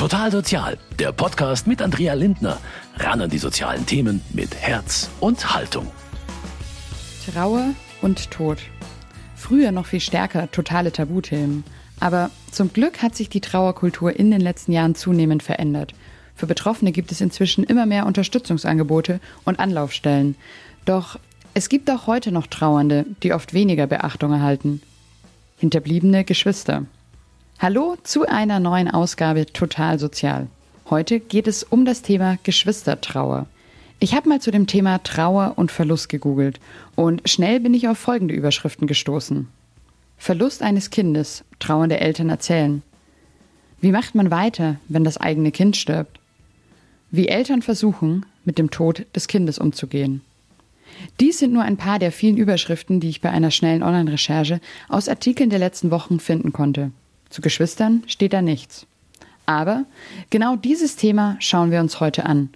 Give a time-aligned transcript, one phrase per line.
[0.00, 2.56] Total Sozial, der Podcast mit Andrea Lindner.
[2.96, 5.88] Ran an die sozialen Themen mit Herz und Haltung.
[7.30, 8.60] Trauer und Tod.
[9.36, 11.64] Früher noch viel stärker totale Tabuthemen.
[12.00, 15.92] Aber zum Glück hat sich die Trauerkultur in den letzten Jahren zunehmend verändert.
[16.34, 20.34] Für Betroffene gibt es inzwischen immer mehr Unterstützungsangebote und Anlaufstellen.
[20.86, 21.18] Doch
[21.52, 24.80] es gibt auch heute noch Trauernde, die oft weniger Beachtung erhalten.
[25.58, 26.86] Hinterbliebene Geschwister.
[27.62, 30.46] Hallo zu einer neuen Ausgabe Total Sozial.
[30.88, 33.44] Heute geht es um das Thema Geschwistertrauer.
[33.98, 36.58] Ich habe mal zu dem Thema Trauer und Verlust gegoogelt
[36.96, 39.46] und schnell bin ich auf folgende Überschriften gestoßen.
[40.16, 42.82] Verlust eines Kindes, trauernde Eltern erzählen.
[43.82, 46.18] Wie macht man weiter, wenn das eigene Kind stirbt?
[47.10, 50.22] Wie Eltern versuchen, mit dem Tod des Kindes umzugehen.
[51.20, 55.10] Dies sind nur ein paar der vielen Überschriften, die ich bei einer schnellen Online-Recherche aus
[55.10, 56.90] Artikeln der letzten Wochen finden konnte.
[57.30, 58.86] Zu Geschwistern steht da nichts.
[59.46, 59.84] Aber
[60.30, 62.50] genau dieses Thema schauen wir uns heute an.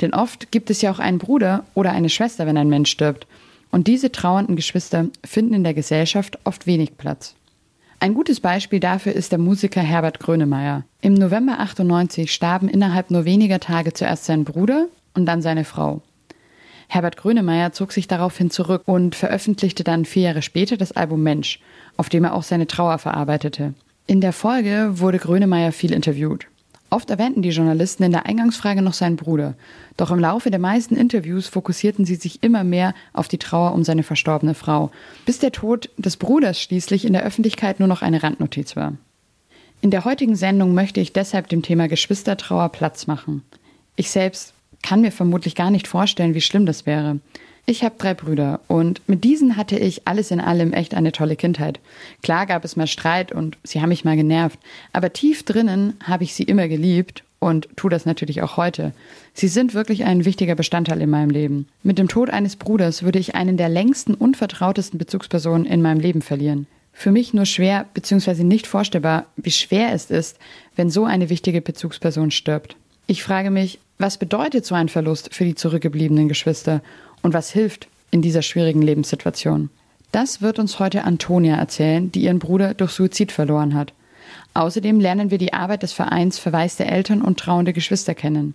[0.00, 3.26] Denn oft gibt es ja auch einen Bruder oder eine Schwester, wenn ein Mensch stirbt.
[3.70, 7.34] Und diese trauernden Geschwister finden in der Gesellschaft oft wenig Platz.
[8.00, 10.84] Ein gutes Beispiel dafür ist der Musiker Herbert Grönemeyer.
[11.02, 16.00] Im November 98 starben innerhalb nur weniger Tage zuerst sein Bruder und dann seine Frau.
[16.88, 21.60] Herbert Grönemeyer zog sich daraufhin zurück und veröffentlichte dann vier Jahre später das Album Mensch,
[21.96, 23.74] auf dem er auch seine Trauer verarbeitete.
[24.10, 26.48] In der Folge wurde Grönemeyer viel interviewt.
[26.90, 29.54] Oft erwähnten die Journalisten in der Eingangsfrage noch seinen Bruder.
[29.96, 33.84] Doch im Laufe der meisten Interviews fokussierten sie sich immer mehr auf die Trauer um
[33.84, 34.90] seine verstorbene Frau,
[35.26, 38.94] bis der Tod des Bruders schließlich in der Öffentlichkeit nur noch eine Randnotiz war.
[39.80, 43.44] In der heutigen Sendung möchte ich deshalb dem Thema Geschwistertrauer Platz machen.
[43.94, 47.20] Ich selbst kann mir vermutlich gar nicht vorstellen, wie schlimm das wäre.
[47.70, 51.36] Ich habe drei Brüder und mit diesen hatte ich alles in allem echt eine tolle
[51.36, 51.78] Kindheit.
[52.20, 54.58] Klar gab es mal Streit und sie haben mich mal genervt,
[54.92, 58.92] aber tief drinnen habe ich sie immer geliebt und tue das natürlich auch heute.
[59.34, 61.68] Sie sind wirklich ein wichtiger Bestandteil in meinem Leben.
[61.84, 66.00] Mit dem Tod eines Bruders würde ich einen der längsten und vertrautesten Bezugspersonen in meinem
[66.00, 66.66] Leben verlieren.
[66.92, 68.42] Für mich nur schwer bzw.
[68.42, 70.40] nicht vorstellbar, wie schwer es ist,
[70.74, 72.74] wenn so eine wichtige Bezugsperson stirbt.
[73.06, 76.80] Ich frage mich, was bedeutet so ein Verlust für die zurückgebliebenen Geschwister
[77.22, 79.70] und was hilft in dieser schwierigen Lebenssituation?
[80.12, 83.92] Das wird uns heute Antonia erzählen, die ihren Bruder durch Suizid verloren hat.
[84.54, 88.54] Außerdem lernen wir die Arbeit des Vereins Verwaiste Eltern und trauernde Geschwister kennen.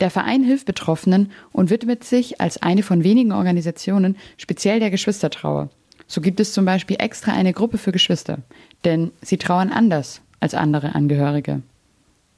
[0.00, 5.70] Der Verein hilft Betroffenen und widmet sich als eine von wenigen Organisationen speziell der Geschwistertrauer.
[6.08, 8.38] So gibt es zum Beispiel extra eine Gruppe für Geschwister,
[8.84, 11.62] denn sie trauern anders als andere Angehörige.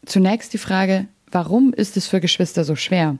[0.04, 3.16] Zunächst die Frage, warum ist es für Geschwister so schwer?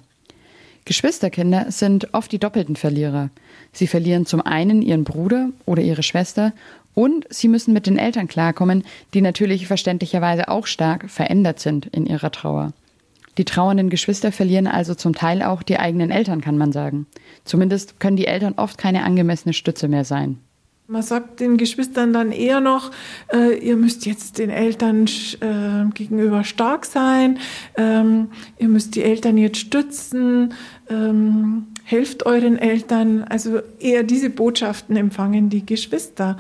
[0.85, 3.31] Geschwisterkinder sind oft die doppelten Verlierer.
[3.73, 6.53] Sie verlieren zum einen ihren Bruder oder ihre Schwester
[6.95, 8.85] und sie müssen mit den Eltern klarkommen,
[9.15, 12.73] die natürlich verständlicherweise auch stark verändert sind in ihrer Trauer.
[13.39, 17.07] Die trauernden Geschwister verlieren also zum Teil auch die eigenen Eltern, kann man sagen.
[17.45, 20.39] Zumindest können die Eltern oft keine angemessene Stütze mehr sein.
[20.87, 22.91] Man sagt den Geschwistern dann eher noch,
[23.33, 25.07] äh, ihr müsst jetzt den Eltern
[25.41, 27.39] äh, gegenüber stark sein,
[27.77, 28.29] ähm,
[28.59, 30.53] ihr müsst die Eltern jetzt stützen,
[30.91, 33.25] ähm, helft euren Eltern.
[33.25, 36.37] Also eher diese Botschaften empfangen die Geschwister.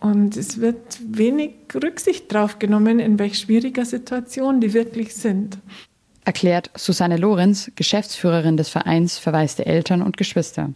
[0.00, 5.58] Und es wird wenig Rücksicht drauf genommen, in welch schwieriger Situation die wirklich sind.
[6.24, 10.70] Erklärt Susanne Lorenz, Geschäftsführerin des Vereins Verwaiste Eltern und Geschwister.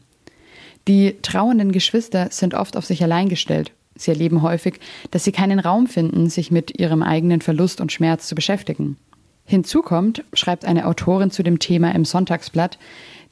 [0.89, 3.73] Die trauernden Geschwister sind oft auf sich allein gestellt.
[3.97, 4.79] Sie erleben häufig,
[5.11, 8.97] dass sie keinen Raum finden, sich mit ihrem eigenen Verlust und Schmerz zu beschäftigen.
[9.45, 12.79] Hinzu kommt, schreibt eine Autorin zu dem Thema im Sonntagsblatt,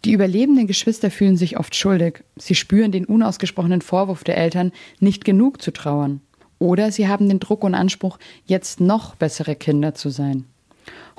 [0.04, 2.24] die überlebenden Geschwister fühlen sich oft schuldig.
[2.36, 6.20] Sie spüren den unausgesprochenen Vorwurf der Eltern, nicht genug zu trauern.
[6.58, 10.44] Oder sie haben den Druck und Anspruch, jetzt noch bessere Kinder zu sein.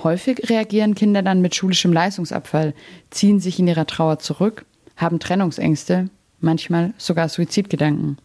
[0.04, 2.74] Häufig reagieren Kinder dann mit schulischem Leistungsabfall,
[3.10, 4.66] ziehen sich in ihrer Trauer zurück,
[4.96, 6.10] haben Trennungsängste,
[6.46, 8.18] manchmal sogar Suizidgedanken.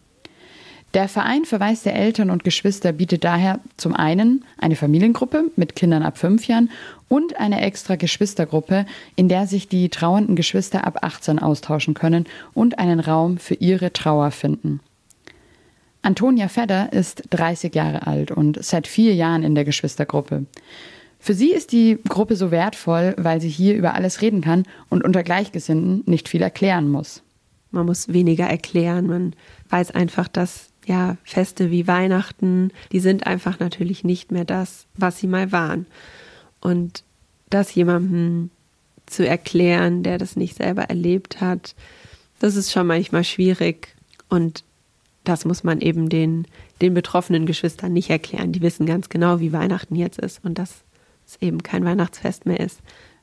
[0.92, 6.18] Der Verein Verwaiste Eltern und Geschwister bietet daher zum einen eine Familiengruppe mit Kindern ab
[6.18, 6.68] fünf Jahren
[7.09, 12.80] und eine extra Geschwistergruppe, in der sich die trauernden Geschwister ab 18 austauschen können und
[12.80, 14.80] einen Raum für ihre Trauer finden.
[16.03, 20.47] Antonia Fedder ist 30 Jahre alt und seit vier Jahren in der Geschwistergruppe.
[21.21, 25.04] Für sie ist die Gruppe so wertvoll, weil sie hier über alles reden kann und
[25.04, 27.22] unter Gleichgesinnten nicht viel erklären muss.
[27.70, 29.06] Man muss weniger erklären.
[29.06, 29.34] Man
[29.68, 35.18] weiß einfach, dass ja Feste wie Weihnachten, die sind einfach natürlich nicht mehr das, was
[35.18, 35.86] sie mal waren.
[36.60, 37.04] Und
[37.48, 38.50] das jemandem
[39.06, 41.74] zu erklären, der das nicht selber erlebt hat,
[42.38, 43.94] das ist schon manchmal schwierig.
[44.28, 44.64] Und
[45.24, 46.46] das muss man eben den,
[46.80, 48.52] den betroffenen Geschwistern nicht erklären.
[48.52, 50.44] Die wissen ganz genau, wie Weihnachten jetzt ist.
[50.44, 50.82] Und das
[51.30, 52.80] es eben kein Weihnachtsfest mehr ist.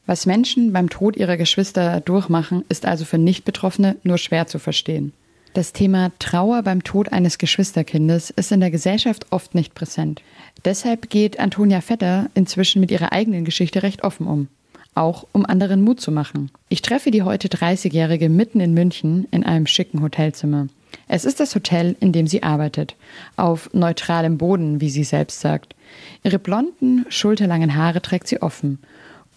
[0.07, 5.11] Was Menschen beim Tod ihrer Geschwister durchmachen, ist also für Nicht-Betroffene nur schwer zu verstehen.
[5.53, 10.21] Das Thema Trauer beim Tod eines Geschwisterkindes ist in der Gesellschaft oft nicht präsent.
[10.63, 14.47] Deshalb geht Antonia Vetter inzwischen mit ihrer eigenen Geschichte recht offen um.
[14.95, 16.51] Auch um anderen Mut zu machen.
[16.69, 20.67] Ich treffe die heute 30-Jährige mitten in München in einem schicken Hotelzimmer.
[21.09, 22.95] Es ist das Hotel, in dem sie arbeitet.
[23.35, 25.75] Auf neutralem Boden, wie sie selbst sagt.
[26.23, 28.79] Ihre blonden, schulterlangen Haare trägt sie offen.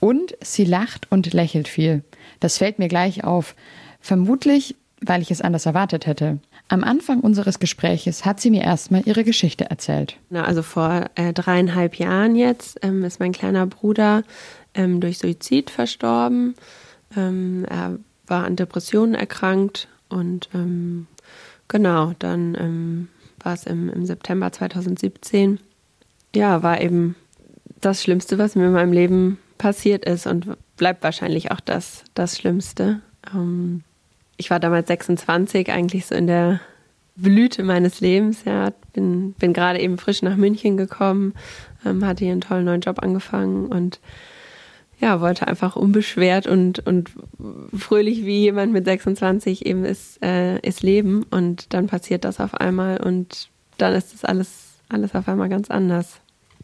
[0.01, 2.03] Und sie lacht und lächelt viel.
[2.41, 3.55] Das fällt mir gleich auf.
[4.01, 6.39] Vermutlich, weil ich es anders erwartet hätte.
[6.69, 10.17] Am Anfang unseres Gespräches hat sie mir erstmal ihre Geschichte erzählt.
[10.31, 14.23] Na, also vor äh, dreieinhalb Jahren jetzt ähm, ist mein kleiner Bruder
[14.75, 16.55] ähm, durch Suizid verstorben.
[17.17, 21.09] Ähm, er war an Depressionen erkrankt und ähm,
[21.69, 23.09] genau, dann ähm,
[23.43, 25.59] war es im, im September 2017.
[26.35, 27.17] Ja, war eben
[27.81, 32.39] das Schlimmste, was mir in meinem Leben passiert ist und bleibt wahrscheinlich auch das, das
[32.39, 33.01] Schlimmste.
[33.33, 33.85] Ähm,
[34.39, 36.61] ich war damals 26, eigentlich so in der
[37.15, 38.45] Blüte meines Lebens.
[38.47, 41.35] Ja, bin, bin gerade eben frisch nach München gekommen,
[41.85, 44.01] ähm, hatte hier einen tollen neuen Job angefangen und
[44.99, 47.11] ja, wollte einfach unbeschwert und, und
[47.77, 51.25] fröhlich wie jemand mit 26 eben ist, äh, ist leben.
[51.31, 55.71] Und dann passiert das auf einmal und dann ist das alles, alles auf einmal ganz
[55.71, 56.21] anders.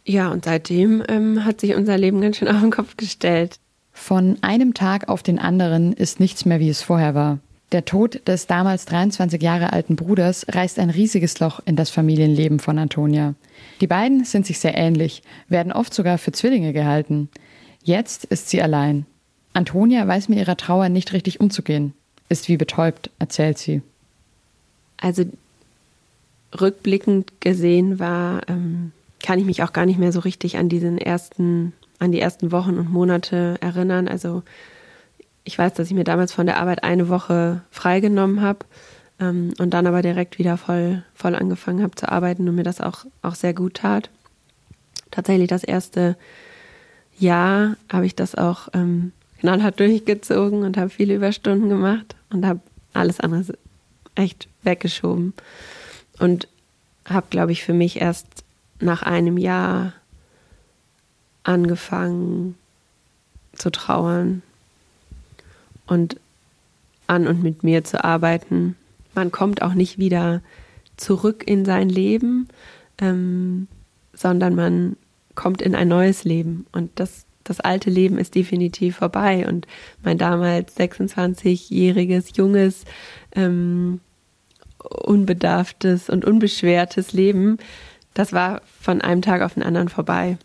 [0.07, 3.59] Ja, und seitdem ähm, hat sich unser Leben ganz schön auf den Kopf gestellt.
[3.91, 7.39] Von einem Tag auf den anderen ist nichts mehr, wie es vorher war.
[7.73, 12.59] Der Tod des damals 23 Jahre alten Bruders reißt ein riesiges Loch in das Familienleben
[12.59, 13.33] von Antonia.
[13.81, 17.27] Die beiden sind sich sehr ähnlich, werden oft sogar für Zwillinge gehalten.
[17.83, 19.05] Jetzt ist sie allein.
[19.51, 21.93] Antonia weiß mit ihrer Trauer nicht richtig umzugehen,
[22.29, 23.81] ist wie betäubt, erzählt sie.
[24.95, 25.25] Also
[26.57, 30.97] rückblickend gesehen war ähm, kann ich mich auch gar nicht mehr so richtig an diesen
[30.97, 34.07] ersten, an die ersten Wochen und Monate erinnern.
[34.07, 34.43] Also
[35.43, 38.59] ich weiß, dass ich mir damals von der Arbeit eine Woche freigenommen habe
[39.19, 42.81] ähm, und dann aber direkt wieder voll, voll angefangen habe zu arbeiten und mir das
[42.81, 44.09] auch, auch sehr gut tat.
[45.09, 46.17] Tatsächlich das erste
[47.17, 52.59] Jahr habe ich das auch ähm, knallhart durchgezogen und habe viele Überstunden gemacht und habe
[52.93, 53.57] alles andere
[54.15, 55.33] echt weggeschoben.
[56.19, 56.47] Und
[57.05, 58.43] habe, glaube ich, für mich erst
[58.79, 59.93] nach einem Jahr
[61.43, 62.55] angefangen
[63.53, 64.41] zu trauern
[65.87, 66.19] und
[67.07, 68.75] an und mit mir zu arbeiten.
[69.15, 70.41] Man kommt auch nicht wieder
[70.97, 72.47] zurück in sein Leben,
[72.99, 73.67] ähm,
[74.13, 74.97] sondern man
[75.35, 76.65] kommt in ein neues Leben.
[76.71, 79.47] Und das, das alte Leben ist definitiv vorbei.
[79.47, 79.67] Und
[80.03, 82.83] mein damals 26-jähriges, junges,
[83.35, 84.01] ähm,
[84.79, 87.57] unbedarftes und unbeschwertes Leben
[88.17, 90.37] das war von einem Tag auf den anderen vorbei.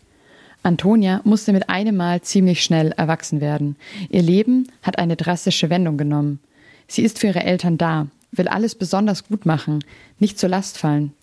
[0.61, 3.77] Antonia musste mit einem Mal ziemlich schnell erwachsen werden.
[4.09, 6.39] Ihr Leben hat eine drastische Wendung genommen.
[6.87, 9.83] Sie ist für ihre Eltern da, will alles besonders gut machen,
[10.19, 11.13] nicht zur Last fallen.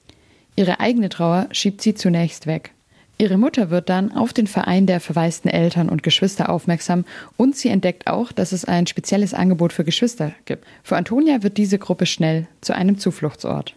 [0.57, 2.73] Ihre eigene Trauer schiebt sie zunächst weg.
[3.17, 7.05] Ihre Mutter wird dann auf den Verein der verwaisten Eltern und Geschwister aufmerksam
[7.37, 10.67] und sie entdeckt auch, dass es ein spezielles Angebot für Geschwister gibt.
[10.83, 13.77] Für Antonia wird diese Gruppe schnell zu einem Zufluchtsort.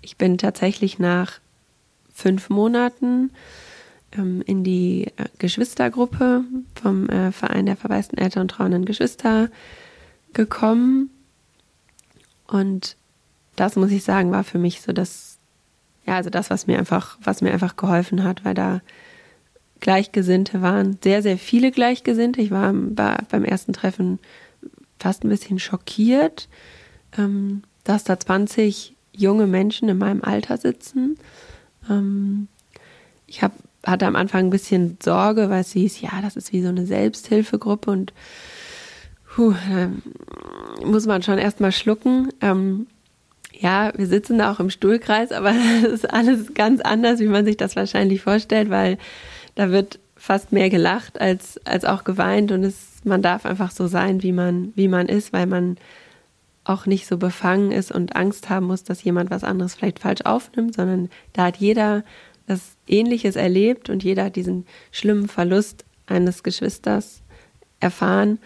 [0.00, 1.40] Ich bin tatsächlich nach
[2.14, 3.30] fünf Monaten
[4.12, 6.44] ähm, in die äh, Geschwistergruppe
[6.80, 9.50] vom äh, Verein der verwaisten Eltern und trauenden Geschwister
[10.32, 11.10] gekommen.
[12.46, 12.96] Und
[13.56, 15.38] das muss ich sagen, war für mich so das,
[16.06, 18.80] ja, also das, was mir einfach, was mir einfach geholfen hat, weil da
[19.80, 22.40] Gleichgesinnte waren, sehr, sehr viele Gleichgesinnte.
[22.40, 24.18] Ich war bei, beim ersten Treffen
[24.98, 26.48] fast ein bisschen schockiert,
[27.18, 31.18] ähm, dass da 20 junge Menschen in meinem Alter sitzen
[31.90, 32.48] ähm,
[33.26, 33.52] ich hab,
[33.84, 36.86] hatte am Anfang ein bisschen Sorge, weil es hieß, ja, das ist wie so eine
[36.86, 38.12] Selbsthilfegruppe und
[39.34, 39.88] puh, äh,
[40.84, 42.28] muss man schon erstmal schlucken.
[42.40, 42.86] Ähm,
[43.52, 47.44] ja, wir sitzen da auch im Stuhlkreis, aber das ist alles ganz anders, wie man
[47.44, 48.98] sich das wahrscheinlich vorstellt, weil
[49.54, 53.86] da wird fast mehr gelacht als, als auch geweint und es, man darf einfach so
[53.86, 55.76] sein, wie man, wie man ist, weil man
[56.64, 60.22] auch nicht so befangen ist und Angst haben muss, dass jemand was anderes vielleicht falsch
[60.24, 62.04] aufnimmt, sondern da hat jeder
[62.46, 67.22] das Ähnliches erlebt und jeder hat diesen schlimmen Verlust eines Geschwisters
[67.80, 68.38] erfahren.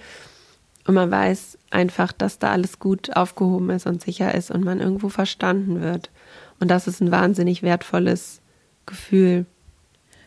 [0.87, 4.81] Und man weiß einfach, dass da alles gut aufgehoben ist und sicher ist und man
[4.81, 6.11] irgendwo verstanden wird.
[6.61, 8.41] Und das ist ein wahnsinnig wertvolles
[8.87, 9.47] Gefühl.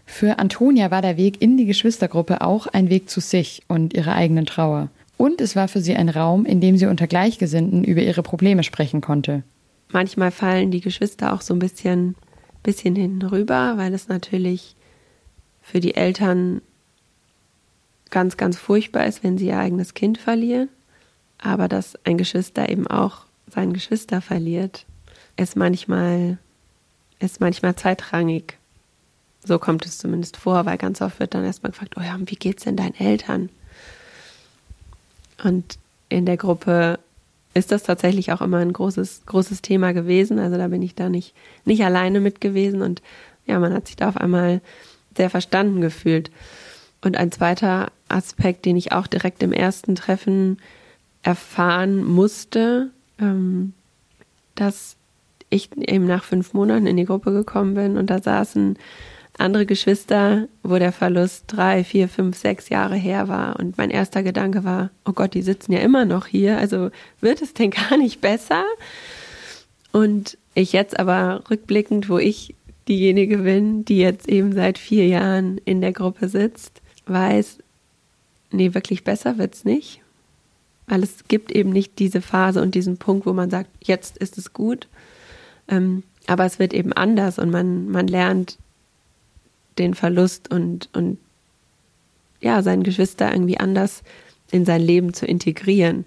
[0.06, 4.14] Für Antonia war der Weg in die Geschwistergruppe auch ein Weg zu sich und ihrer
[4.14, 4.90] eigenen Trauer.
[5.22, 8.64] Und es war für sie ein Raum, in dem sie unter Gleichgesinnten über ihre Probleme
[8.64, 9.44] sprechen konnte.
[9.92, 12.16] Manchmal fallen die Geschwister auch so ein bisschen,
[12.64, 14.76] bisschen hinten rüber, weil es natürlich
[15.62, 16.64] für die Eltern
[18.10, 20.70] ganz, ganz furchtbar ist, wenn sie ihr eigenes Kind verlieren.
[21.38, 24.88] Aber dass ein Geschwister eben auch sein Geschwister verliert,
[25.38, 26.40] ist manchmal,
[27.20, 28.58] ist manchmal zweitrangig.
[29.46, 32.36] So kommt es zumindest vor, weil ganz oft wird dann erstmal gefragt, oh ja, wie
[32.38, 33.50] geht's denn deinen Eltern?
[35.44, 35.78] Und
[36.10, 37.00] in der Gruppe
[37.54, 40.40] ist das tatsächlich auch immer ein großes, großes Thema gewesen.
[40.40, 41.34] Also da bin ich da nicht,
[41.66, 43.02] nicht alleine mit gewesen und
[43.46, 44.62] ja, man hat sich da auf einmal
[45.18, 46.32] sehr verstanden gefühlt.
[47.02, 50.60] Und ein zweiter Aspekt, den ich auch direkt im ersten Treffen
[51.24, 53.74] erfahren musste, ähm,
[54.56, 54.96] dass
[55.50, 58.78] ich eben nach fünf Monaten in die Gruppe gekommen bin und da saßen
[59.38, 63.60] andere Geschwister, wo der Verlust drei, vier, fünf, sechs Jahre her war.
[63.60, 66.90] Und mein erster Gedanke war, oh Gott, die sitzen ja immer noch hier, also
[67.22, 68.64] wird es denn gar nicht besser?
[69.92, 72.56] Und ich jetzt aber rückblickend, wo ich
[72.88, 77.60] diejenige bin, die jetzt eben seit vier Jahren in der Gruppe sitzt, weiß,
[78.52, 80.02] nee, wirklich besser wird's nicht.
[80.88, 84.38] Weil es gibt eben nicht diese Phase und diesen Punkt, wo man sagt, jetzt ist
[84.38, 84.88] es gut.
[85.68, 88.58] Ähm, aber es wird eben anders und man, man lernt
[89.78, 91.18] den Verlust und, und
[92.42, 94.04] ja, seinen Geschwister irgendwie anders
[94.52, 96.06] in sein Leben zu integrieren.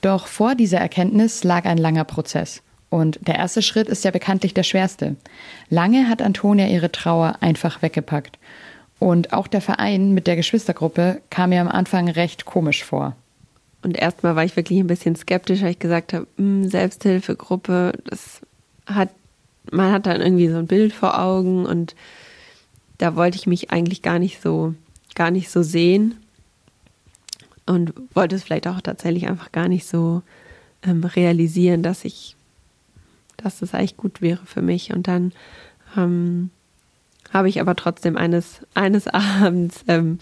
[0.00, 2.62] Doch vor dieser Erkenntnis lag ein langer Prozess.
[2.90, 5.16] Und der erste Schritt ist ja bekanntlich der schwerste.
[5.68, 8.38] Lange hat Antonia ihre Trauer einfach weggepackt.
[9.00, 13.16] Und auch der Verein mit der Geschwistergruppe kam mir am Anfang recht komisch vor.
[13.82, 18.40] Und erstmal war ich wirklich ein bisschen skeptisch, weil ich gesagt habe, hm, Selbsthilfegruppe, das
[18.86, 19.10] hat,
[19.70, 21.94] man hat dann irgendwie so ein Bild vor Augen und
[23.04, 24.72] da wollte ich mich eigentlich gar nicht so,
[25.14, 26.14] gar nicht so sehen
[27.66, 30.22] und wollte es vielleicht auch tatsächlich einfach gar nicht so
[30.82, 32.34] ähm, realisieren, dass ich,
[33.36, 34.94] dass das eigentlich gut wäre für mich.
[34.94, 35.32] Und dann
[35.98, 36.48] ähm,
[37.30, 40.18] habe ich aber trotzdem eines, eines Abends ähm,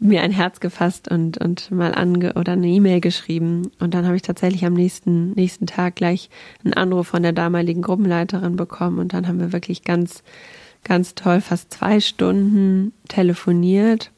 [0.00, 3.70] mir ein Herz gefasst und, und mal ange oder eine E-Mail geschrieben.
[3.78, 6.28] Und dann habe ich tatsächlich am nächsten, nächsten Tag gleich
[6.64, 8.98] einen Anruf von der damaligen Gruppenleiterin bekommen.
[8.98, 10.24] Und dann haben wir wirklich ganz
[10.84, 14.10] ganz toll, fast zwei Stunden telefoniert.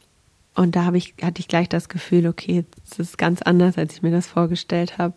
[0.55, 4.03] Und da ich, hatte ich gleich das Gefühl, okay, es ist ganz anders, als ich
[4.03, 5.15] mir das vorgestellt habe.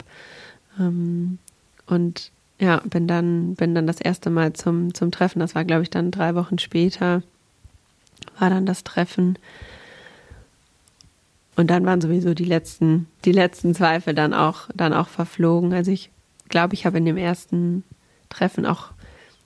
[0.80, 1.40] Ähm,
[1.86, 5.40] und ja, bin dann, bin dann das erste Mal zum, zum Treffen.
[5.40, 7.22] Das war, glaube ich, dann drei Wochen später,
[8.40, 9.38] war dann das Treffen.
[11.58, 15.74] Und dann waren sowieso die letzten, die letzten Zweifel dann auch, dann auch verflogen.
[15.74, 16.12] Also ich
[16.50, 17.84] glaube, ich habe in dem ersten
[18.30, 18.92] Treffen auch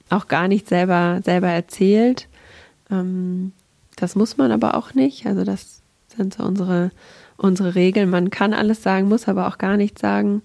[0.10, 2.28] auch gar nicht selber, selber erzählt.
[2.90, 3.52] Ähm,
[3.96, 5.26] das muss man aber auch nicht.
[5.26, 5.82] Also das
[6.16, 6.92] sind so unsere,
[7.38, 8.10] unsere Regeln.
[8.10, 10.42] Man kann alles sagen, muss aber auch gar nichts sagen.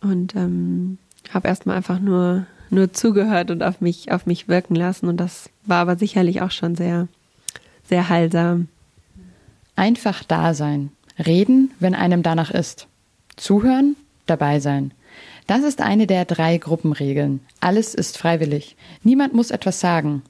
[0.00, 0.98] Und ähm,
[1.30, 5.08] habe erstmal einfach nur, nur zugehört und auf mich, auf mich wirken lassen.
[5.08, 7.08] Und das war aber sicherlich auch schon sehr,
[7.84, 8.68] sehr heilsam.
[9.76, 10.90] Einfach da sein.
[11.18, 12.88] Reden, wenn einem danach ist.
[13.36, 14.92] Zuhören, dabei sein.
[15.46, 17.40] Das ist eine der drei Gruppenregeln.
[17.60, 18.76] Alles ist freiwillig.
[19.02, 20.22] Niemand muss etwas sagen.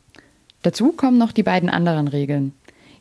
[0.63, 2.53] Dazu kommen noch die beiden anderen Regeln.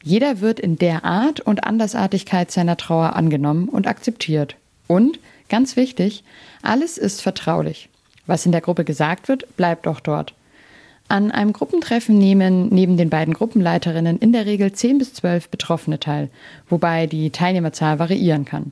[0.03, 4.55] Jeder wird in der Art und Andersartigkeit seiner Trauer angenommen und akzeptiert.
[4.87, 6.23] Und, ganz wichtig,
[6.63, 7.89] alles ist vertraulich.
[8.25, 10.33] Was in der Gruppe gesagt wird, bleibt auch dort.
[11.07, 15.99] An einem Gruppentreffen nehmen neben den beiden Gruppenleiterinnen in der Regel 10 bis 12 Betroffene
[15.99, 16.29] teil,
[16.69, 18.71] wobei die Teilnehmerzahl variieren kann.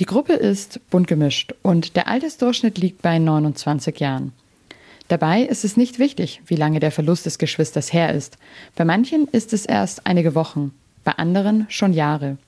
[0.00, 4.32] Die Gruppe ist bunt gemischt und der Altersdurchschnitt liegt bei 29 Jahren.
[5.08, 8.38] Dabei ist es nicht wichtig, wie lange der Verlust des Geschwisters her ist.
[8.76, 10.72] Bei manchen ist es erst einige Wochen,
[11.04, 12.38] bei anderen schon Jahre.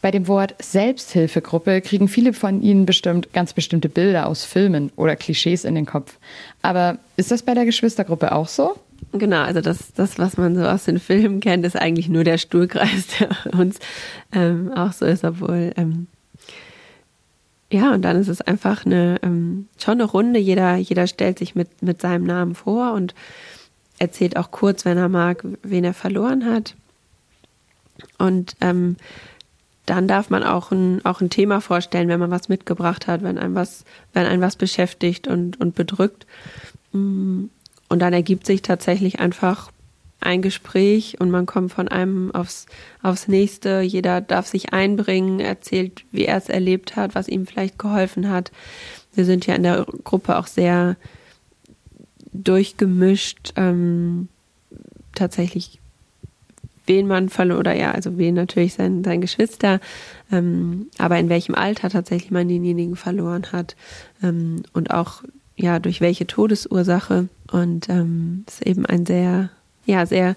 [0.00, 5.16] Bei dem Wort Selbsthilfegruppe kriegen viele von Ihnen bestimmt ganz bestimmte Bilder aus Filmen oder
[5.16, 6.16] Klischees in den Kopf.
[6.62, 8.76] Aber ist das bei der Geschwistergruppe auch so?
[9.10, 12.38] Genau, also das, das, was man so aus den Filmen kennt, ist eigentlich nur der
[12.38, 13.80] Stuhlkreis, der uns
[14.30, 16.06] ähm, auch so ist, obwohl ähm,
[17.70, 20.38] ja, und dann ist es einfach eine ähm, schon eine Runde.
[20.38, 23.14] Jeder, jeder stellt sich mit, mit seinem Namen vor und
[23.98, 26.74] erzählt auch kurz, wenn er mag, wen er verloren hat.
[28.18, 28.96] Und ähm,
[29.86, 33.38] dann darf man auch ein, auch ein Thema vorstellen, wenn man was mitgebracht hat, wenn
[33.38, 36.26] ein was, wenn ein was beschäftigt und, und bedrückt.
[36.92, 37.44] Mm,
[37.88, 39.70] und dann ergibt sich tatsächlich einfach
[40.20, 42.66] ein Gespräch und man kommt von einem aufs,
[43.02, 43.80] aufs nächste.
[43.80, 48.50] Jeder darf sich einbringen, erzählt, wie er es erlebt hat, was ihm vielleicht geholfen hat.
[49.14, 50.96] Wir sind ja in der Gruppe auch sehr
[52.32, 54.28] durchgemischt, ähm,
[55.14, 55.80] tatsächlich
[56.86, 59.80] wen man verloren, oder ja, also wen natürlich sein, sein Geschwister,
[60.30, 63.76] ähm, aber in welchem Alter tatsächlich man denjenigen verloren hat
[64.22, 65.22] ähm, und auch
[65.56, 69.50] ja durch welche Todesursache und ähm, ist eben ein sehr
[69.86, 70.36] ja, sehr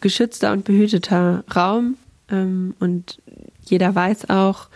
[0.00, 1.96] geschützter und behüteter Raum.
[2.28, 3.20] Ähm, und
[3.64, 4.68] jeder weiß auch,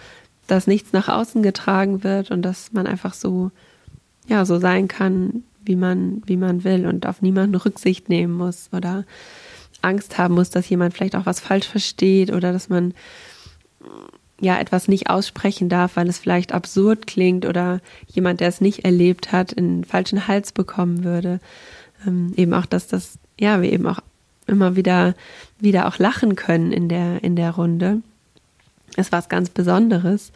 [0.47, 3.51] dass nichts nach außen getragen wird und dass man einfach so,
[4.29, 8.71] ja, so sein kann, wie man, wie man will und auf niemanden Rücksicht nehmen muss
[8.73, 9.05] oder
[9.83, 12.95] Angst haben muss, dass jemand vielleicht auch was falsch versteht oder dass man
[14.41, 18.85] ja etwas nicht aussprechen darf, weil es vielleicht absurd klingt oder jemand, der es nicht
[18.85, 21.41] erlebt hat, in den falschen Hals bekommen würde.
[22.07, 24.01] Ähm, eben auch, dass das, ja, wir eben auch
[24.47, 25.15] immer wieder,
[25.59, 28.03] wieder auch lachen können in der, in der Runde.
[28.97, 30.33] Ist was ganz Besonderes,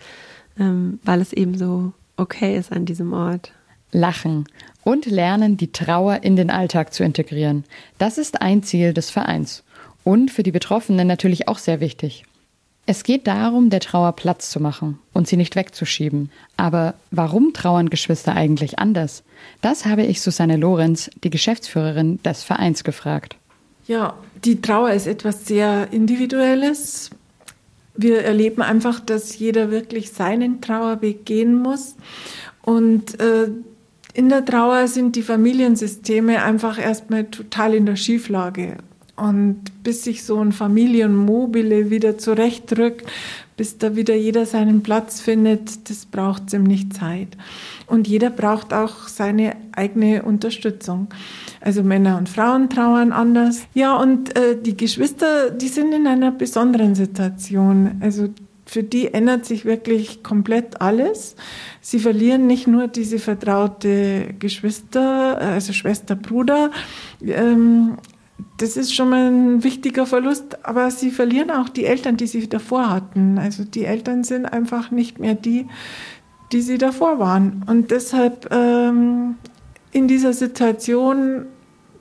[0.58, 3.52] ähm, weil es eben so okay ist an diesem Ort.
[3.92, 4.44] Lachen
[4.84, 7.64] und lernen, die Trauer in den Alltag zu integrieren.
[7.98, 9.64] Das ist ein Ziel des Vereins
[10.04, 12.24] und für die Betroffenen natürlich auch sehr wichtig.
[12.90, 16.28] Es geht darum, der Trauer Platz zu machen und sie nicht wegzuschieben.
[16.56, 19.22] Aber warum trauern Geschwister eigentlich anders?
[19.60, 23.36] Das habe ich Susanne Lorenz, die Geschäftsführerin des Vereins, gefragt.
[23.86, 27.10] Ja, die Trauer ist etwas sehr Individuelles.
[27.94, 31.94] Wir erleben einfach, dass jeder wirklich seinen Trauerweg gehen muss.
[32.60, 33.50] Und äh,
[34.14, 38.78] in der Trauer sind die Familiensysteme einfach erstmal total in der Schieflage.
[39.20, 43.06] Und bis sich so ein Familienmobile wieder zurechtrückt,
[43.56, 47.36] bis da wieder jeder seinen Platz findet, das braucht ziemlich Zeit.
[47.86, 51.08] Und jeder braucht auch seine eigene Unterstützung.
[51.60, 53.66] Also Männer und Frauen trauern anders.
[53.74, 58.00] Ja, und äh, die Geschwister, die sind in einer besonderen Situation.
[58.00, 58.30] Also
[58.64, 61.34] für die ändert sich wirklich komplett alles.
[61.80, 66.70] Sie verlieren nicht nur diese vertraute Geschwister, also Schwester, Bruder,
[67.20, 67.98] ähm,
[68.58, 72.48] das ist schon mal ein wichtiger Verlust, aber sie verlieren auch die Eltern, die sie
[72.48, 73.38] davor hatten.
[73.38, 75.66] Also die Eltern sind einfach nicht mehr die,
[76.52, 77.64] die sie davor waren.
[77.66, 79.36] Und deshalb ähm,
[79.92, 81.46] in dieser Situation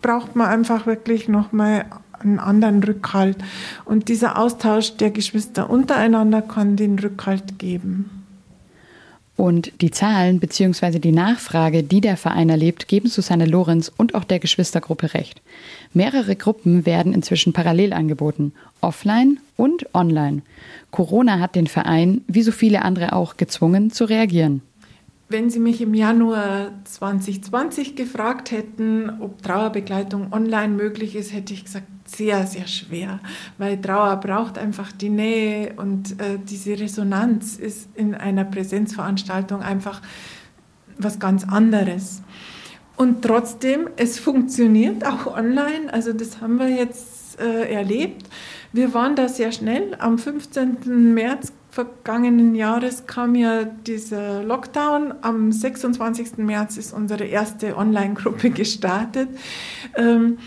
[0.02, 1.86] braucht man einfach wirklich nochmal
[2.20, 3.38] einen anderen Rückhalt.
[3.86, 8.19] Und dieser Austausch der Geschwister untereinander kann den Rückhalt geben.
[9.40, 11.00] Und die Zahlen bzw.
[11.00, 15.42] die Nachfrage, die der Verein erlebt, geben Susanne Lorenz und auch der Geschwistergruppe recht.
[15.94, 20.42] Mehrere Gruppen werden inzwischen parallel angeboten, offline und online.
[20.92, 24.62] Corona hat den Verein, wie so viele andere auch, gezwungen zu reagieren.
[25.32, 31.66] Wenn Sie mich im Januar 2020 gefragt hätten, ob Trauerbegleitung online möglich ist, hätte ich
[31.66, 33.20] gesagt, sehr, sehr schwer,
[33.60, 40.02] weil Trauer braucht einfach die Nähe und äh, diese Resonanz ist in einer Präsenzveranstaltung einfach
[40.98, 42.24] was ganz anderes.
[42.98, 48.28] Und trotzdem, es funktioniert auch online, also das haben wir jetzt äh, erlebt.
[48.74, 49.96] Wir waren da sehr schnell.
[50.00, 51.14] Am 15.
[51.14, 55.14] März vergangenen Jahres kam ja dieser Lockdown.
[55.22, 56.38] Am 26.
[56.38, 59.30] März ist unsere erste Online-Gruppe gestartet.
[59.96, 60.38] Ähm,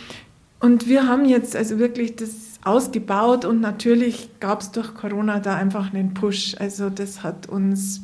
[0.61, 2.31] und wir haben jetzt also wirklich das
[2.65, 6.57] ausgebaut und natürlich gab es durch Corona da einfach einen Push.
[6.59, 8.03] Also das hat uns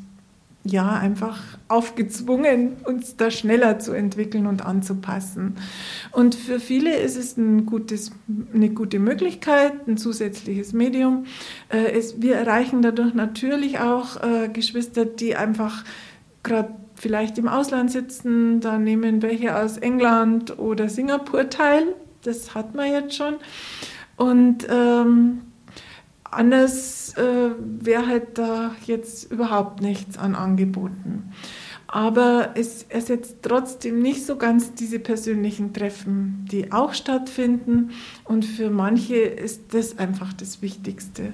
[0.71, 5.57] ja einfach aufgezwungen, uns da schneller zu entwickeln und anzupassen.
[6.13, 8.13] Und für viele ist es ein gutes,
[8.55, 11.25] eine gute Möglichkeit, ein zusätzliches Medium.
[11.69, 15.85] Äh, es, wir erreichen dadurch natürlich auch äh, Geschwister, die einfach
[16.43, 18.61] gerade vielleicht im Ausland sitzen.
[18.61, 21.95] Da nehmen welche aus England oder Singapur teil.
[22.23, 23.37] Das hat man jetzt schon.
[24.17, 25.43] Und ähm,
[26.31, 31.33] Anders äh, wäre halt da jetzt überhaupt nichts an Angeboten.
[31.87, 37.93] Aber es ersetzt trotzdem nicht so ganz diese persönlichen Treffen, die auch stattfinden.
[38.25, 41.33] Und für manche ist das einfach das Wichtigste.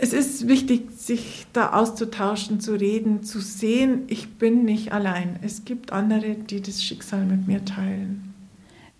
[0.00, 5.38] Es ist wichtig, sich da auszutauschen, zu reden, zu sehen, ich bin nicht allein.
[5.42, 8.32] Es gibt andere, die das Schicksal mit mir teilen.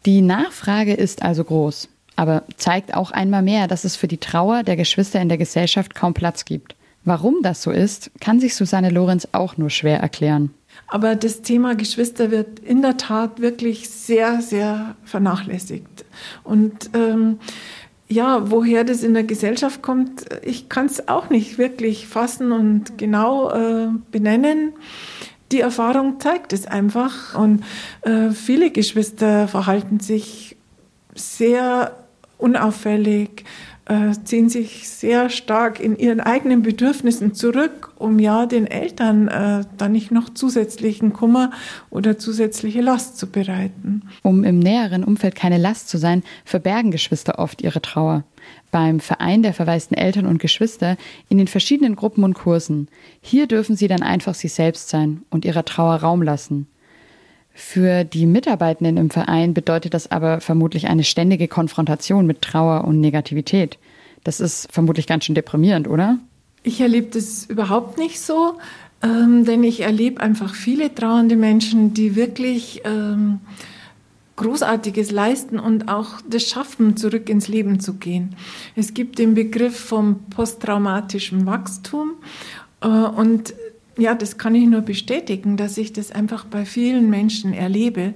[0.06, 4.62] Die Nachfrage ist also groß aber zeigt auch einmal mehr, dass es für die Trauer
[4.62, 6.74] der Geschwister in der Gesellschaft kaum Platz gibt.
[7.04, 10.54] Warum das so ist, kann sich Susanne Lorenz auch nur schwer erklären.
[10.86, 16.04] Aber das Thema Geschwister wird in der Tat wirklich sehr, sehr vernachlässigt.
[16.44, 17.38] Und ähm,
[18.08, 22.98] ja, woher das in der Gesellschaft kommt, ich kann es auch nicht wirklich fassen und
[22.98, 24.74] genau äh, benennen.
[25.50, 27.34] Die Erfahrung zeigt es einfach.
[27.38, 27.64] Und
[28.02, 30.56] äh, viele Geschwister verhalten sich
[31.14, 32.01] sehr
[32.42, 33.44] unauffällig,
[33.86, 39.64] äh, ziehen sich sehr stark in ihren eigenen Bedürfnissen zurück, um ja den Eltern äh,
[39.76, 41.50] dann nicht noch zusätzlichen Kummer
[41.90, 44.02] oder zusätzliche Last zu bereiten.
[44.22, 48.24] Um im näheren Umfeld keine Last zu sein, verbergen Geschwister oft ihre Trauer.
[48.70, 50.96] Beim Verein der verwaisten Eltern und Geschwister
[51.28, 52.88] in den verschiedenen Gruppen und Kursen.
[53.20, 56.66] Hier dürfen sie dann einfach sie selbst sein und ihrer Trauer Raum lassen.
[57.54, 63.00] Für die Mitarbeitenden im Verein bedeutet das aber vermutlich eine ständige Konfrontation mit Trauer und
[63.00, 63.78] Negativität.
[64.24, 66.18] Das ist vermutlich ganz schön deprimierend, oder?
[66.62, 68.58] Ich erlebe das überhaupt nicht so,
[69.02, 73.40] ähm, denn ich erlebe einfach viele trauernde Menschen, die wirklich ähm,
[74.36, 78.36] Großartiges leisten und auch das schaffen, zurück ins Leben zu gehen.
[78.76, 82.12] Es gibt den Begriff vom posttraumatischen Wachstum
[82.80, 83.54] äh, und
[83.98, 88.14] ja, das kann ich nur bestätigen, dass ich das einfach bei vielen Menschen erlebe.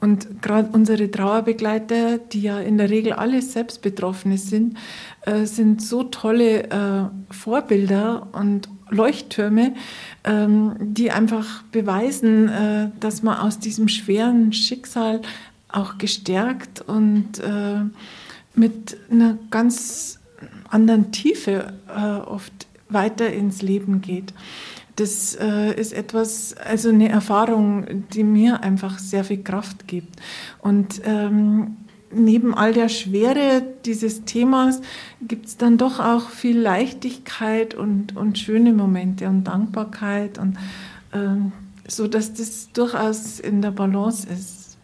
[0.00, 4.76] Und gerade unsere Trauerbegleiter, die ja in der Regel alle selbst Betroffene sind,
[5.22, 9.74] äh, sind so tolle äh, Vorbilder und Leuchttürme,
[10.22, 15.20] ähm, die einfach beweisen, äh, dass man aus diesem schweren Schicksal
[15.68, 17.80] auch gestärkt und äh,
[18.54, 20.20] mit einer ganz
[20.70, 24.32] anderen Tiefe äh, oft weiter ins Leben geht
[24.98, 30.20] das äh, ist etwas, also eine Erfahrung, die mir einfach sehr viel Kraft gibt.
[30.60, 31.76] Und ähm,
[32.10, 34.80] neben all der Schwere dieses Themas
[35.22, 40.56] gibt es dann doch auch viel Leichtigkeit und, und schöne Momente und Dankbarkeit und
[41.12, 41.52] ähm,
[41.86, 44.76] so, dass das durchaus in der Balance ist.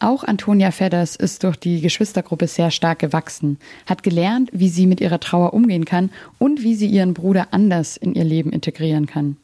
[0.00, 5.00] Auch Antonia Fedders ist durch die Geschwistergruppe sehr stark gewachsen, hat gelernt, wie sie mit
[5.00, 9.36] ihrer Trauer umgehen kann und wie sie ihren Bruder anders in ihr Leben integrieren kann.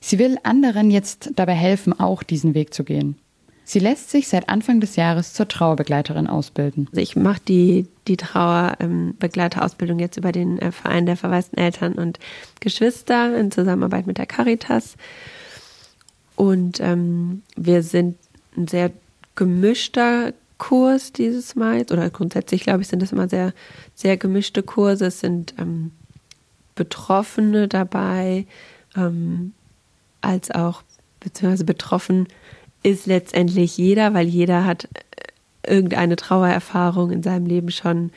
[0.00, 3.16] Sie will anderen jetzt dabei helfen, auch diesen Weg zu gehen.
[3.64, 6.86] Sie lässt sich seit Anfang des Jahres zur Trauerbegleiterin ausbilden.
[6.90, 12.18] Also ich mache die, die Trauerbegleiterausbildung jetzt über den äh, Verein der verwaisten Eltern und
[12.60, 14.96] Geschwister in Zusammenarbeit mit der Caritas.
[16.34, 18.16] Und ähm, wir sind
[18.56, 18.90] ein sehr
[19.34, 21.82] gemischter Kurs dieses Mal.
[21.90, 23.52] Oder grundsätzlich, glaube ich, sind das immer sehr,
[23.94, 25.06] sehr gemischte Kurse.
[25.06, 25.90] Es sind ähm,
[26.74, 28.46] Betroffene dabei,
[28.96, 29.52] ähm,
[30.28, 30.82] als auch
[31.20, 32.28] beziehungsweise betroffen
[32.82, 38.10] ist letztendlich jeder, weil jeder hat äh, irgendeine Trauererfahrung in seinem Leben schon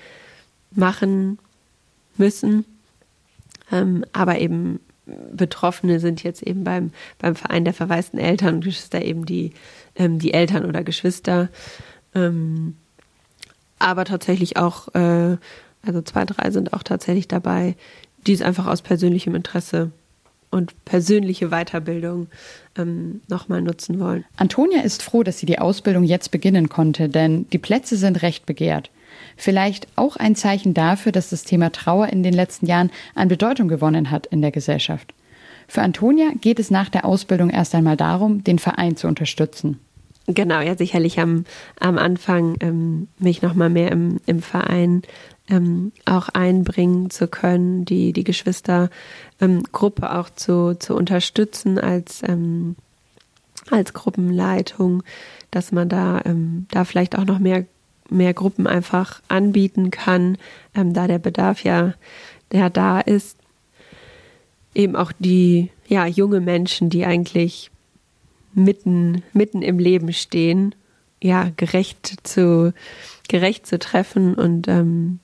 [0.71, 1.39] machen
[2.17, 2.65] müssen.
[3.71, 4.79] Ähm, aber eben
[5.33, 9.53] Betroffene sind jetzt eben beim, beim Verein der verwaisten Eltern und Geschwister eben die,
[9.95, 11.49] ähm, die Eltern oder Geschwister.
[12.13, 12.75] Ähm,
[13.79, 15.37] aber tatsächlich auch, äh,
[15.81, 17.75] also zwei, drei sind auch tatsächlich dabei,
[18.27, 19.91] die es einfach aus persönlichem Interesse
[20.51, 22.27] und persönliche Weiterbildung
[22.77, 24.25] ähm, nochmal nutzen wollen.
[24.37, 28.45] Antonia ist froh, dass sie die Ausbildung jetzt beginnen konnte, denn die Plätze sind recht
[28.45, 28.91] begehrt.
[29.37, 33.67] Vielleicht auch ein Zeichen dafür, dass das Thema Trauer in den letzten Jahren an Bedeutung
[33.67, 35.13] gewonnen hat in der Gesellschaft.
[35.67, 39.79] Für Antonia geht es nach der Ausbildung erst einmal darum, den Verein zu unterstützen.
[40.27, 41.45] Genau, ja, sicherlich am,
[41.79, 45.01] am Anfang ähm, mich nochmal mehr im, im Verein
[45.51, 48.91] ähm, auch einbringen zu können, die, die Geschwistergruppe
[49.41, 52.75] ähm, auch zu, zu unterstützen als, ähm,
[53.69, 55.03] als Gruppenleitung,
[55.51, 57.65] dass man da, ähm, da vielleicht auch noch mehr,
[58.09, 60.37] mehr Gruppen einfach anbieten kann,
[60.73, 61.93] ähm, da der Bedarf ja,
[62.51, 63.37] der da ist.
[64.73, 67.71] Eben auch die ja, junge Menschen, die eigentlich
[68.53, 70.73] mitten, mitten im Leben stehen,
[71.21, 72.73] ja, gerecht zu,
[73.27, 75.19] gerecht zu treffen und ähm,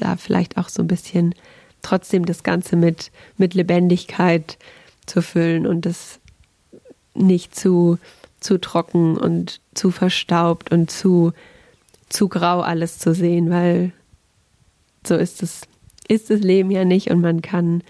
[0.00, 1.34] da vielleicht auch so ein bisschen
[1.82, 4.58] trotzdem das Ganze mit, mit Lebendigkeit
[5.06, 6.20] zu füllen und das
[7.14, 7.98] nicht zu,
[8.40, 11.32] zu trocken und zu verstaubt und zu,
[12.08, 13.92] zu grau alles zu sehen, weil
[15.06, 15.62] so ist es,
[16.08, 17.82] ist das Leben ja nicht und man kann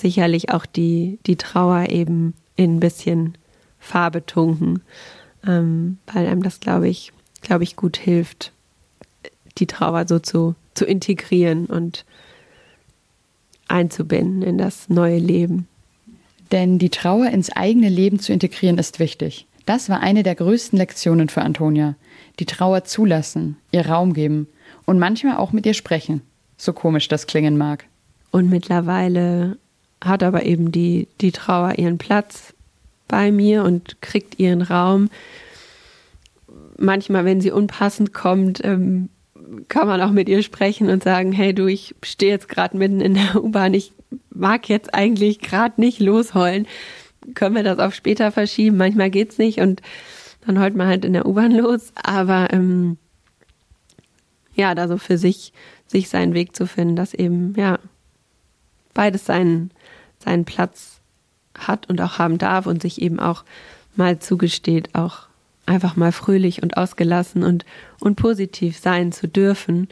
[0.00, 3.36] sicherlich auch die, die Trauer eben in ein bisschen
[3.78, 4.82] Farbe tunken,
[5.46, 7.12] ähm, weil einem das, glaube ich,
[7.42, 8.52] glaube ich, gut hilft,
[9.58, 12.04] die Trauer so zu, zu integrieren und
[13.68, 15.66] einzubinden in das neue Leben.
[16.52, 19.46] Denn die Trauer ins eigene Leben zu integrieren ist wichtig.
[19.66, 21.94] Das war eine der größten Lektionen für Antonia.
[22.38, 24.46] Die Trauer zulassen, ihr Raum geben
[24.84, 26.20] und manchmal auch mit ihr sprechen,
[26.56, 27.86] so komisch das klingen mag.
[28.30, 29.56] Und mittlerweile
[30.02, 32.52] hat aber eben die, die Trauer ihren Platz
[33.08, 35.08] bei mir und kriegt ihren Raum.
[36.76, 39.08] Manchmal, wenn sie unpassend kommt, ähm,
[39.68, 43.00] kann man auch mit ihr sprechen und sagen, hey du, ich stehe jetzt gerade mitten
[43.00, 43.92] in der U-Bahn, ich
[44.30, 46.66] mag jetzt eigentlich gerade nicht losheulen.
[47.34, 48.76] Können wir das auf später verschieben?
[48.76, 49.82] Manchmal geht's nicht und
[50.46, 51.92] dann heult man halt in der U-Bahn los.
[52.02, 52.98] Aber ähm,
[54.54, 55.52] ja, da so für sich,
[55.86, 57.78] sich seinen Weg zu finden, dass eben, ja,
[58.92, 59.70] beides seinen,
[60.18, 61.00] seinen Platz
[61.58, 63.44] hat und auch haben darf und sich eben auch
[63.96, 65.28] mal zugesteht, auch
[65.66, 67.64] einfach mal fröhlich und ausgelassen und,
[68.00, 69.88] und positiv sein zu dürfen.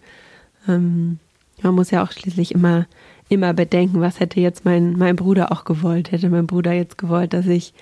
[0.68, 1.18] Ähm,
[1.62, 2.86] man muss ja auch schließlich immer,
[3.28, 6.12] immer bedenken, was hätte jetzt mein, mein Bruder auch gewollt.
[6.12, 7.72] Hätte mein Bruder jetzt gewollt, dass ich,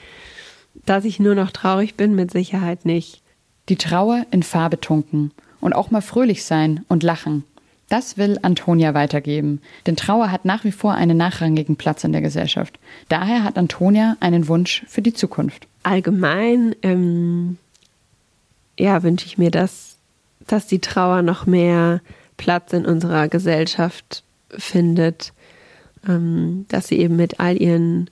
[0.86, 2.14] dass ich nur noch traurig bin?
[2.14, 3.22] Mit Sicherheit nicht.
[3.68, 7.44] Die Trauer in Farbe tunken und auch mal fröhlich sein und lachen.
[7.88, 12.20] Das will Antonia weitergeben, denn Trauer hat nach wie vor einen nachrangigen Platz in der
[12.20, 12.78] Gesellschaft.
[13.08, 15.66] Daher hat Antonia einen Wunsch für die Zukunft.
[15.82, 17.58] Allgemein ähm,
[18.80, 19.96] ja, wünsche ich mir, dass,
[20.46, 22.00] dass die Trauer noch mehr
[22.36, 25.32] Platz in unserer Gesellschaft findet,
[26.08, 28.10] ähm, dass sie eben mit all ihren,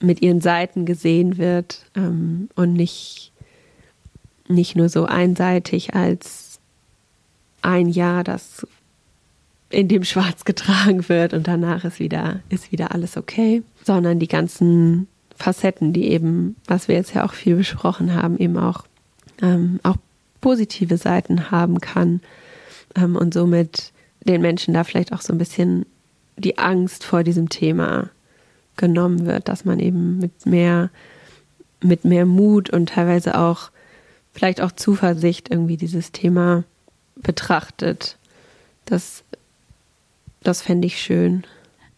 [0.00, 3.32] mit ihren Seiten gesehen wird ähm, und nicht,
[4.48, 6.58] nicht nur so einseitig als
[7.60, 8.66] ein Jahr, das
[9.70, 14.28] in dem Schwarz getragen wird und danach ist wieder, ist wieder alles okay, sondern die
[14.28, 18.84] ganzen Facetten, die eben, was wir jetzt ja auch viel besprochen haben, eben auch,
[19.42, 19.96] ähm, auch
[20.40, 22.20] positive Seiten haben kann
[22.94, 25.86] ähm, und somit den Menschen da vielleicht auch so ein bisschen
[26.36, 28.10] die Angst vor diesem Thema
[28.76, 30.90] genommen wird, dass man eben mit mehr,
[31.82, 33.70] mit mehr Mut und teilweise auch
[34.32, 36.64] vielleicht auch Zuversicht irgendwie dieses Thema
[37.16, 38.16] betrachtet.
[38.84, 39.24] Das,
[40.42, 41.44] das fände ich schön.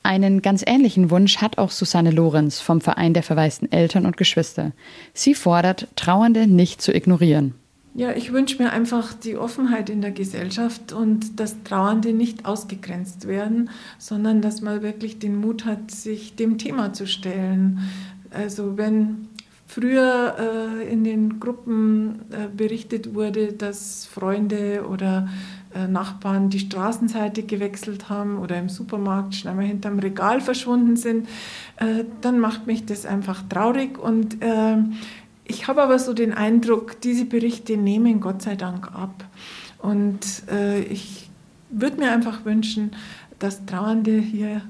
[0.03, 4.73] Einen ganz ähnlichen Wunsch hat auch Susanne Lorenz vom Verein der verwaisten Eltern und Geschwister.
[5.13, 7.55] Sie fordert, Trauernde nicht zu ignorieren.
[7.95, 13.27] Ja, ich wünsche mir einfach die Offenheit in der Gesellschaft und dass Trauernde nicht ausgegrenzt
[13.27, 17.81] werden, sondern dass man wirklich den Mut hat, sich dem Thema zu stellen.
[18.31, 19.29] Also wenn
[19.67, 25.29] früher äh, in den Gruppen äh, berichtet wurde, dass Freunde oder
[25.87, 31.29] Nachbarn die Straßenseite gewechselt haben oder im Supermarkt schnell mal hinterm Regal verschwunden sind,
[31.77, 34.79] äh, dann macht mich das einfach traurig und äh,
[35.51, 39.25] ich habe aber so den Eindruck, diese Berichte nehmen Gott sei Dank ab.
[39.79, 41.29] Und äh, ich
[41.71, 42.93] würde mir einfach wünschen,
[43.41, 44.63] dass Trauernde hier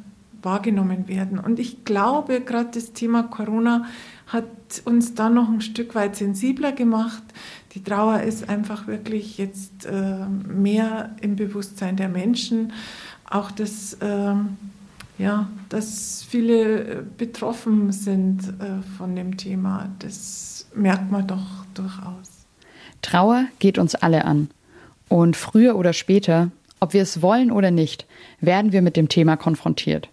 [0.43, 1.39] wahrgenommen werden.
[1.39, 3.85] Und ich glaube, gerade das Thema Corona
[4.27, 4.45] hat
[4.85, 7.23] uns da noch ein Stück weit sensibler gemacht.
[7.72, 12.72] Die Trauer ist einfach wirklich jetzt äh, mehr im Bewusstsein der Menschen.
[13.28, 14.35] Auch das, äh,
[15.18, 22.46] ja, dass viele betroffen sind äh, von dem Thema, das merkt man doch durchaus.
[23.02, 24.50] Trauer geht uns alle an.
[25.09, 28.06] Und früher oder später, ob wir es wollen oder nicht,
[28.40, 30.09] werden wir mit dem Thema konfrontiert.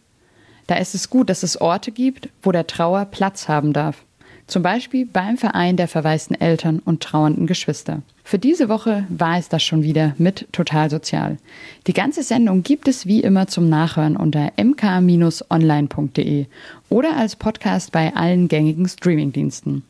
[0.67, 4.03] Da ist es gut, dass es Orte gibt, wo der Trauer Platz haben darf.
[4.47, 8.01] Zum Beispiel beim Verein der verwaisten Eltern und trauernden Geschwister.
[8.23, 11.37] Für diese Woche war es das schon wieder mit Total Sozial.
[11.85, 16.45] Die ganze Sendung gibt es wie immer zum Nachhören unter mk-online.de
[16.89, 19.83] oder als Podcast bei allen gängigen Streamingdiensten.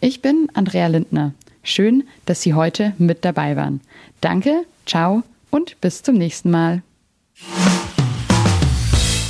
[0.00, 1.32] Ich bin Andrea Lindner.
[1.62, 3.80] Schön, dass Sie heute mit dabei waren.
[4.20, 6.82] Danke, ciao und bis zum nächsten Mal.